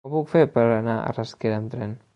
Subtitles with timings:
[0.05, 1.95] Com ho puc fer per anar a Rasquera amb tren?